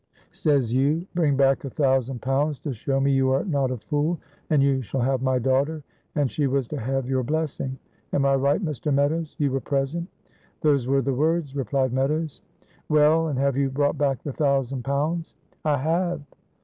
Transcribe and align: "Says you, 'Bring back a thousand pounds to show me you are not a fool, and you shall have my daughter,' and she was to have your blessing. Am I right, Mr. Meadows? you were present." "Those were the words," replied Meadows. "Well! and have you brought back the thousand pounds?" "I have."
"Says 0.31 0.73
you, 0.73 1.05
'Bring 1.13 1.37
back 1.37 1.63
a 1.63 1.69
thousand 1.69 2.23
pounds 2.23 2.57
to 2.61 2.73
show 2.73 2.99
me 2.99 3.11
you 3.11 3.29
are 3.29 3.43
not 3.45 3.69
a 3.69 3.77
fool, 3.77 4.17
and 4.49 4.63
you 4.63 4.81
shall 4.81 5.01
have 5.01 5.21
my 5.21 5.37
daughter,' 5.37 5.83
and 6.15 6.31
she 6.31 6.47
was 6.47 6.67
to 6.69 6.79
have 6.79 7.07
your 7.07 7.21
blessing. 7.21 7.77
Am 8.11 8.25
I 8.25 8.33
right, 8.33 8.65
Mr. 8.65 8.91
Meadows? 8.91 9.35
you 9.37 9.51
were 9.51 9.59
present." 9.61 10.07
"Those 10.61 10.87
were 10.87 11.03
the 11.03 11.13
words," 11.13 11.55
replied 11.55 11.93
Meadows. 11.93 12.41
"Well! 12.89 13.27
and 13.27 13.37
have 13.37 13.55
you 13.55 13.69
brought 13.69 13.99
back 13.99 14.23
the 14.23 14.33
thousand 14.33 14.83
pounds?" 14.83 15.35
"I 15.63 15.77
have." 15.77 16.21